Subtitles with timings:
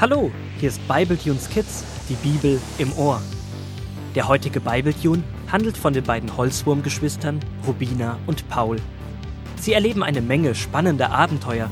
[0.00, 3.20] Hallo, hier ist Bibletunes Kids, die Bibel im Ohr.
[4.14, 8.76] Der heutige Bibletune handelt von den beiden Holzwurmgeschwistern Rubina und Paul.
[9.56, 11.68] Sie erleben eine Menge spannender Abenteuer.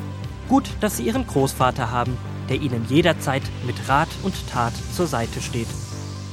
[0.49, 2.19] Gut, dass sie ihren Großvater haben,
[2.49, 5.69] der ihnen jederzeit mit Rat und Tat zur Seite steht.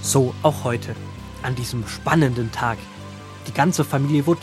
[0.02, 0.95] So auch heute,
[1.44, 2.80] an diesem spannenden Tag.
[3.48, 4.39] Die ganze Familie Wood,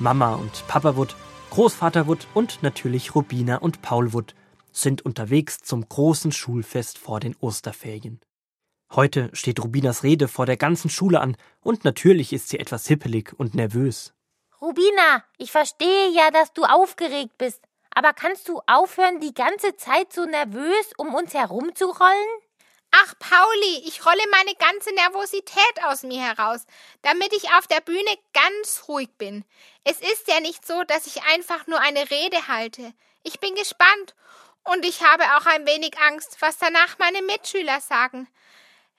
[0.00, 1.14] Mama und Papa Wood,
[1.50, 4.34] Großvater Wood und natürlich Rubina und Paul Wood
[4.80, 8.20] sind unterwegs zum großen Schulfest vor den Osterferien.
[8.94, 13.34] Heute steht Rubinas Rede vor der ganzen Schule an und natürlich ist sie etwas hippelig
[13.38, 14.14] und nervös.
[14.60, 17.62] Rubina, ich verstehe ja, dass du aufgeregt bist,
[17.94, 22.28] aber kannst du aufhören, die ganze Zeit so nervös um uns herumzurollen?
[22.90, 26.64] Ach, Pauli, ich rolle meine ganze Nervosität aus mir heraus,
[27.02, 29.44] damit ich auf der Bühne ganz ruhig bin.
[29.84, 32.94] Es ist ja nicht so, dass ich einfach nur eine Rede halte.
[33.24, 34.14] Ich bin gespannt
[34.64, 38.28] und ich habe auch ein wenig Angst, was danach meine Mitschüler sagen.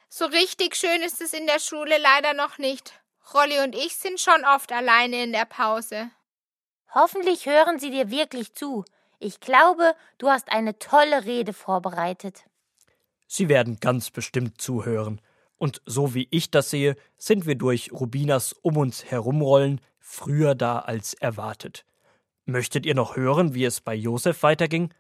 [0.09, 2.99] So richtig schön ist es in der Schule leider noch nicht.
[3.33, 6.09] Rolli und ich sind schon oft alleine in der Pause.
[6.93, 8.83] Hoffentlich hören sie dir wirklich zu.
[9.19, 12.45] Ich glaube, du hast eine tolle Rede vorbereitet.
[13.27, 15.21] Sie werden ganz bestimmt zuhören.
[15.57, 20.79] Und so wie ich das sehe, sind wir durch Rubinas um uns herumrollen früher da
[20.79, 21.85] als erwartet.
[22.45, 24.91] Möchtet ihr noch hören, wie es bei Josef weiterging?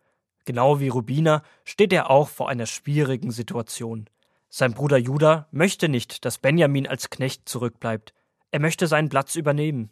[0.45, 4.09] Genau wie Rubina steht er auch vor einer schwierigen Situation.
[4.49, 8.13] Sein Bruder Judah möchte nicht, dass Benjamin als Knecht zurückbleibt.
[8.51, 9.91] Er möchte seinen Platz übernehmen.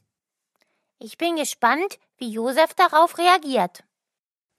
[0.99, 3.83] Ich bin gespannt, wie Josef darauf reagiert.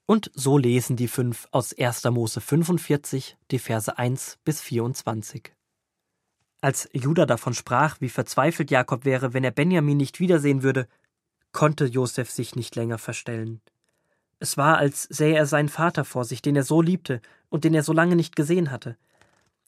[0.06, 2.04] Und so lesen die fünf aus 1.
[2.04, 5.52] Mose 45, die Verse 1 bis 24.
[6.60, 10.88] Als Judah davon sprach, wie verzweifelt Jakob wäre, wenn er Benjamin nicht wiedersehen würde,
[11.52, 13.60] konnte Josef sich nicht länger verstellen.
[14.38, 17.74] Es war, als sähe er seinen Vater vor sich, den er so liebte und den
[17.74, 18.96] er so lange nicht gesehen hatte.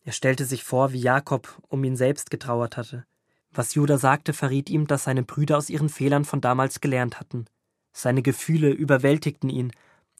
[0.04, 3.04] Er stellte sich vor, wie Jakob um ihn selbst getrauert hatte.
[3.52, 7.46] Was Judah sagte, verriet ihm, dass seine Brüder aus ihren Fehlern von damals gelernt hatten.
[7.92, 9.72] Seine Gefühle überwältigten ihn,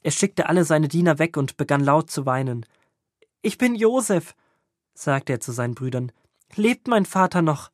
[0.03, 2.65] er schickte alle seine Diener weg und begann laut zu weinen.
[3.41, 4.35] Ich bin Josef,
[4.93, 6.11] sagte er zu seinen Brüdern.
[6.55, 7.71] Lebt mein Vater noch?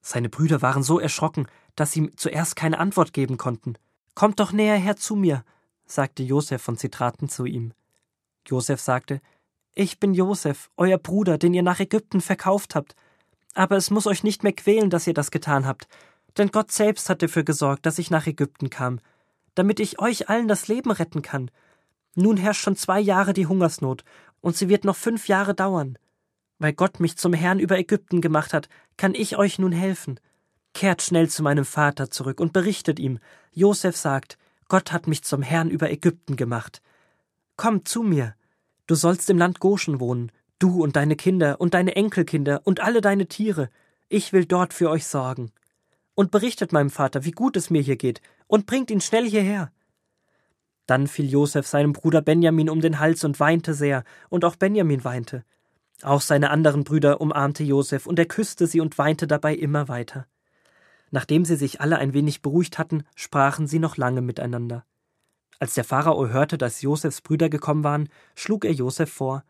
[0.00, 3.74] Seine Brüder waren so erschrocken, dass sie zuerst keine Antwort geben konnten.
[4.14, 5.44] Kommt doch näher her zu mir,
[5.90, 7.72] sagte Josef und sie traten zu ihm.
[8.46, 9.20] Josef sagte,
[9.74, 12.94] Ich bin Josef, euer Bruder, den ihr nach Ägypten verkauft habt.
[13.54, 15.88] Aber es muss euch nicht mehr quälen, dass ihr das getan habt,
[16.36, 19.00] denn Gott selbst hat dafür gesorgt, dass ich nach Ägypten kam
[19.54, 21.50] damit ich euch allen das Leben retten kann.
[22.14, 24.04] Nun herrscht schon zwei Jahre die Hungersnot,
[24.40, 25.98] und sie wird noch fünf Jahre dauern.
[26.58, 30.18] Weil Gott mich zum Herrn über Ägypten gemacht hat, kann ich euch nun helfen.
[30.72, 33.18] Kehrt schnell zu meinem Vater zurück und berichtet ihm.
[33.52, 34.38] Josef sagt,
[34.70, 36.80] Gott hat mich zum Herrn über Ägypten gemacht.
[37.56, 38.36] Komm zu mir.
[38.86, 43.00] Du sollst im Land Goshen wohnen, du und deine Kinder und deine Enkelkinder und alle
[43.00, 43.68] deine Tiere.
[44.08, 45.50] Ich will dort für euch sorgen
[46.14, 49.72] und berichtet meinem Vater, wie gut es mir hier geht, und bringt ihn schnell hierher.
[50.86, 55.02] Dann fiel Josef seinem Bruder Benjamin um den Hals und weinte sehr, und auch Benjamin
[55.02, 55.44] weinte.
[56.02, 60.26] Auch seine anderen Brüder umarmte Josef, und er küsste sie und weinte dabei immer weiter.
[61.10, 64.84] Nachdem sie sich alle ein wenig beruhigt hatten, sprachen sie noch lange miteinander.
[65.58, 69.44] Als der Pharao hörte, dass Josefs Brüder gekommen waren, schlug er Josef vor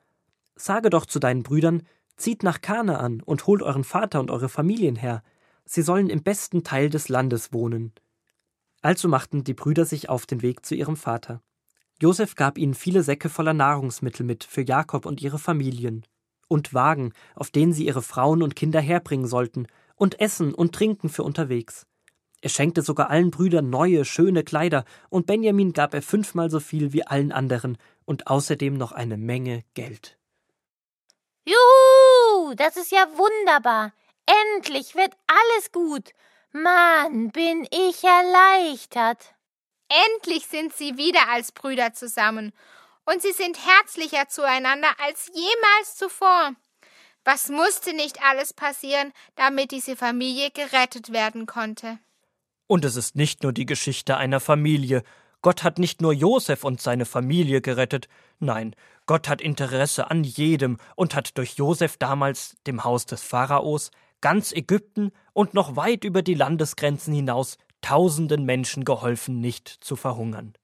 [0.56, 1.84] Sage doch zu deinen Brüdern,
[2.16, 5.22] zieht nach Kanaan und holt euren Vater und eure Familien her,
[5.64, 7.92] sie sollen im besten Teil des Landes wohnen.
[8.82, 11.40] Also machten die Brüder sich auf den Weg zu ihrem Vater.
[12.00, 16.04] Josef gab ihnen viele Säcke voller Nahrungsmittel mit für Jakob und ihre Familien,
[16.48, 19.66] und Wagen, auf denen sie ihre Frauen und Kinder herbringen sollten,
[20.00, 21.86] und Essen und Trinken für unterwegs.
[22.40, 26.94] Er schenkte sogar allen Brüdern neue, schöne Kleider, und Benjamin gab er fünfmal so viel
[26.94, 30.18] wie allen anderen und außerdem noch eine Menge Geld.
[31.44, 33.92] Juhu, das ist ja wunderbar.
[34.54, 36.12] Endlich wird alles gut.
[36.52, 39.34] Mann, bin ich erleichtert.
[40.14, 42.52] Endlich sind sie wieder als Brüder zusammen.
[43.04, 46.54] Und sie sind herzlicher zueinander als jemals zuvor.
[47.32, 52.00] Was musste nicht alles passieren, damit diese Familie gerettet werden konnte?
[52.66, 55.04] Und es ist nicht nur die Geschichte einer Familie.
[55.40, 58.08] Gott hat nicht nur Josef und seine Familie gerettet,
[58.40, 58.74] nein,
[59.06, 64.50] Gott hat Interesse an jedem und hat durch Josef damals, dem Haus des Pharaos, ganz
[64.50, 70.54] Ägypten und noch weit über die Landesgrenzen hinaus tausenden Menschen geholfen, nicht zu verhungern.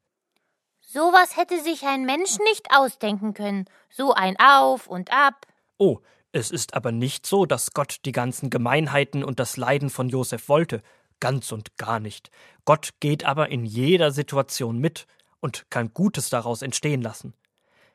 [0.81, 5.47] Sowas hätte sich ein Mensch nicht ausdenken können, so ein Auf und Ab.
[5.79, 6.01] Oh,
[6.33, 10.49] es ist aber nicht so, dass Gott die ganzen Gemeinheiten und das Leiden von Josef
[10.49, 10.83] wollte,
[11.21, 12.31] ganz und gar nicht.
[12.65, 15.07] Gott geht aber in jeder Situation mit
[15.41, 17.35] und kann Gutes daraus entstehen lassen.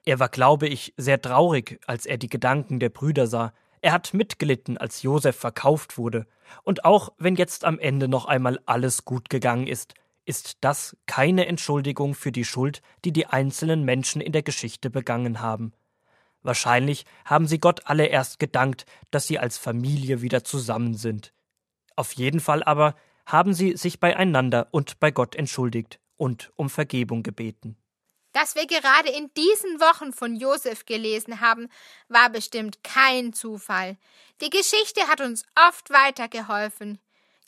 [0.06, 3.54] Er war, glaube ich, sehr traurig, als er die Gedanken der Brüder sah.
[3.82, 6.26] Er hat mitgelitten, als Josef verkauft wurde.
[6.64, 9.94] Und auch wenn jetzt am Ende noch einmal alles gut gegangen ist,
[10.26, 15.42] ist das keine Entschuldigung für die Schuld, die die einzelnen Menschen in der Geschichte begangen
[15.42, 15.74] haben.
[16.44, 21.34] Wahrscheinlich haben sie Gott alle erst gedankt, dass sie als Familie wieder zusammen sind.
[21.96, 22.96] Auf jeden Fall aber
[23.26, 27.78] haben sie sich beieinander und bei Gott entschuldigt und um Vergebung gebeten.
[28.34, 31.68] Dass wir gerade in diesen Wochen von Josef gelesen haben,
[32.08, 33.98] war bestimmt kein Zufall.
[34.42, 37.00] Die Geschichte hat uns oft weitergeholfen.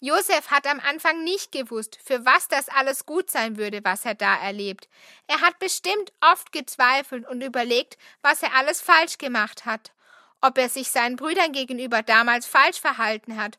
[0.05, 4.15] Josef hat am Anfang nicht gewusst, für was das alles gut sein würde, was er
[4.15, 4.89] da erlebt.
[5.27, 9.93] Er hat bestimmt oft gezweifelt und überlegt, was er alles falsch gemacht hat,
[10.41, 13.55] ob er sich seinen Brüdern gegenüber damals falsch verhalten hat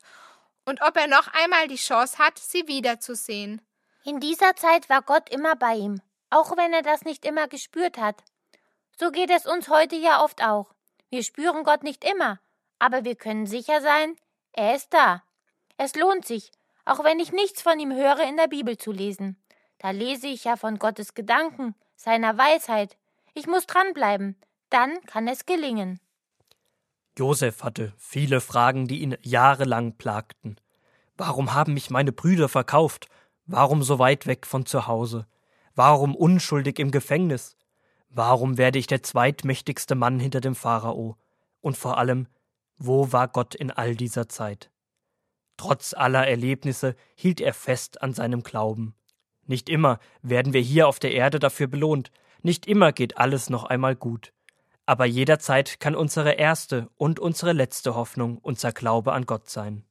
[0.65, 3.59] und ob er noch einmal die Chance hat, sie wiederzusehen.
[4.03, 5.99] In dieser Zeit war Gott immer bei ihm,
[6.29, 8.23] auch wenn er das nicht immer gespürt hat.
[8.99, 10.75] So geht es uns heute ja oft auch.
[11.09, 12.39] Wir spüren Gott nicht immer,
[12.77, 14.15] aber wir können sicher sein,
[14.53, 15.23] er ist da.
[15.77, 16.51] Es lohnt sich,
[16.85, 19.37] auch wenn ich nichts von ihm höre, in der Bibel zu lesen.
[19.79, 22.97] Da lese ich ja von Gottes Gedanken, seiner Weisheit.
[23.33, 24.37] Ich muss dranbleiben,
[24.69, 25.99] dann kann es gelingen.
[27.17, 30.59] Josef hatte viele Fragen, die ihn jahrelang plagten.
[31.17, 33.07] Warum haben mich meine Brüder verkauft?
[33.45, 35.27] Warum so weit weg von zu Hause?
[35.75, 37.55] Warum unschuldig im Gefängnis?
[38.09, 41.17] Warum werde ich der zweitmächtigste Mann hinter dem Pharao?
[41.61, 42.27] Und vor allem,
[42.77, 44.69] wo war Gott in all dieser Zeit?
[45.57, 48.95] Trotz aller Erlebnisse hielt er fest an seinem Glauben.
[49.45, 52.11] Nicht immer werden wir hier auf der Erde dafür belohnt,
[52.41, 54.33] nicht immer geht alles noch einmal gut.
[54.85, 59.83] Aber jederzeit kann unsere erste und unsere letzte Hoffnung unser Glaube an Gott sein.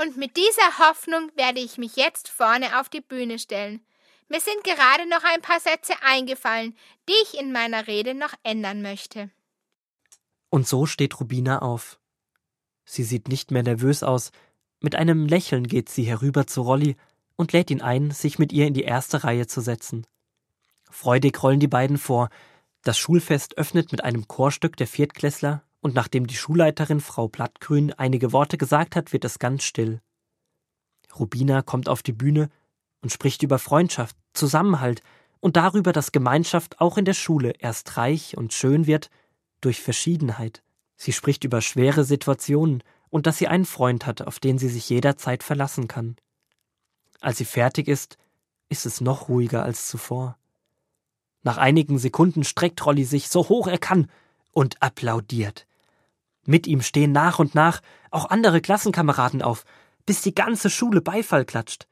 [0.00, 3.80] Und mit dieser Hoffnung werde ich mich jetzt vorne auf die Bühne stellen.
[4.28, 6.76] Mir sind gerade noch ein paar Sätze eingefallen,
[7.08, 9.30] die ich in meiner Rede noch ändern möchte.
[10.50, 11.98] Und so steht Rubina auf.
[12.84, 14.30] Sie sieht nicht mehr nervös aus,
[14.80, 16.96] mit einem Lächeln geht sie herüber zu Rolli
[17.36, 20.06] und lädt ihn ein, sich mit ihr in die erste Reihe zu setzen.
[20.90, 22.28] Freudig rollen die beiden vor.
[22.82, 28.32] Das Schulfest öffnet mit einem Chorstück der Viertklässler, und nachdem die Schulleiterin Frau Blattgrün einige
[28.32, 30.00] Worte gesagt hat, wird es ganz still.
[31.18, 32.48] Rubina kommt auf die Bühne
[33.00, 35.02] und spricht über Freundschaft, Zusammenhalt
[35.40, 39.10] und darüber, dass Gemeinschaft auch in der Schule erst reich und schön wird
[39.60, 40.62] durch Verschiedenheit.
[40.96, 44.88] Sie spricht über schwere Situationen, und dass sie einen Freund hat, auf den sie sich
[44.88, 46.16] jederzeit verlassen kann.
[47.20, 48.16] Als sie fertig ist,
[48.68, 50.36] ist es noch ruhiger als zuvor.
[51.42, 54.10] Nach einigen Sekunden streckt Rolli sich so hoch er kann
[54.52, 55.66] und applaudiert.
[56.44, 59.64] Mit ihm stehen nach und nach auch andere Klassenkameraden auf,
[60.06, 61.86] bis die ganze Schule Beifall klatscht.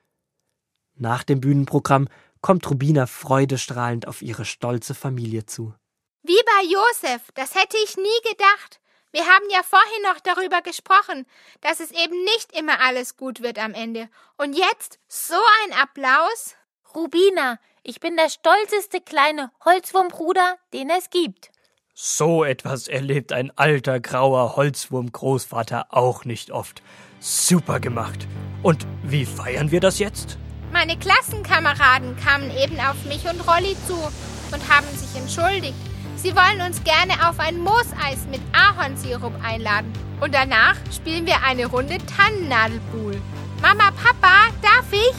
[0.95, 2.09] Nach dem Bühnenprogramm
[2.41, 5.75] kommt Rubina freudestrahlend auf ihre stolze Familie zu.
[6.23, 8.81] Wie bei Josef, das hätte ich nie gedacht.
[9.17, 11.25] Wir haben ja vorhin noch darüber gesprochen,
[11.63, 14.11] dass es eben nicht immer alles gut wird am Ende.
[14.37, 16.55] Und jetzt so ein Applaus?
[16.95, 21.51] Rubina, ich bin der stolzeste kleine Holzwurmbruder, den es gibt.
[21.95, 26.83] So etwas erlebt ein alter grauer Holzwurm-Großvater auch nicht oft.
[27.19, 28.29] Super gemacht.
[28.63, 30.37] Und wie feiern wir das jetzt?
[30.73, 35.96] Meine Klassenkameraden kamen eben auf mich und Rolli zu und haben sich entschuldigt.
[36.27, 39.93] Sie wollen uns gerne auf ein Mooseis mit Ahornsirup einladen.
[40.21, 43.21] Und danach spielen wir eine Runde Tannennadelpool.
[43.63, 45.15] Mama, Papa, darf ich?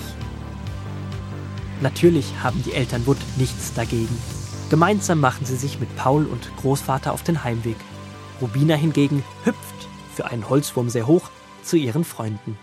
[1.80, 4.22] Natürlich haben die Eltern Wood nichts dagegen.
[4.70, 7.78] Gemeinsam machen sie sich mit Paul und Großvater auf den Heimweg.
[8.42, 11.30] Rubina hingegen hüpft für einen Holzwurm sehr hoch
[11.64, 12.58] zu ihren Freunden.